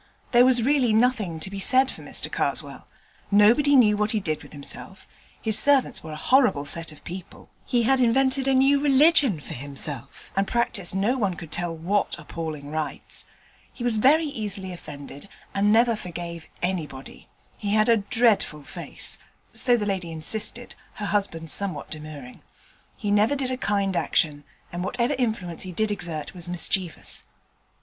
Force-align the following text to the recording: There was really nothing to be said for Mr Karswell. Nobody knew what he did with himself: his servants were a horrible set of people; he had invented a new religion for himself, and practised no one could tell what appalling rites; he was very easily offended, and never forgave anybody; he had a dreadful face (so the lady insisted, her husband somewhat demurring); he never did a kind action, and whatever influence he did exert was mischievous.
There 0.31 0.45
was 0.45 0.63
really 0.63 0.93
nothing 0.93 1.39
to 1.41 1.51
be 1.51 1.59
said 1.59 1.91
for 1.91 2.01
Mr 2.01 2.27
Karswell. 2.31 2.87
Nobody 3.29 3.75
knew 3.75 3.95
what 3.95 4.09
he 4.13 4.19
did 4.19 4.41
with 4.41 4.51
himself: 4.51 5.05
his 5.39 5.59
servants 5.59 6.01
were 6.03 6.13
a 6.13 6.15
horrible 6.15 6.65
set 6.65 6.91
of 6.91 7.03
people; 7.03 7.51
he 7.67 7.83
had 7.83 7.99
invented 8.01 8.47
a 8.47 8.55
new 8.55 8.79
religion 8.79 9.39
for 9.39 9.53
himself, 9.53 10.31
and 10.35 10.47
practised 10.47 10.95
no 10.95 11.19
one 11.19 11.35
could 11.35 11.51
tell 11.51 11.77
what 11.77 12.17
appalling 12.17 12.71
rites; 12.71 13.25
he 13.71 13.83
was 13.83 13.97
very 13.97 14.25
easily 14.25 14.73
offended, 14.73 15.29
and 15.53 15.71
never 15.71 15.95
forgave 15.95 16.49
anybody; 16.63 17.27
he 17.55 17.75
had 17.75 17.87
a 17.87 17.97
dreadful 17.97 18.63
face 18.63 19.19
(so 19.53 19.77
the 19.77 19.85
lady 19.85 20.11
insisted, 20.11 20.73
her 20.95 21.05
husband 21.05 21.51
somewhat 21.51 21.91
demurring); 21.91 22.41
he 22.97 23.11
never 23.11 23.35
did 23.35 23.51
a 23.51 23.55
kind 23.57 23.95
action, 23.95 24.45
and 24.73 24.83
whatever 24.83 25.13
influence 25.19 25.61
he 25.61 25.71
did 25.71 25.91
exert 25.91 26.33
was 26.33 26.47
mischievous. 26.47 27.23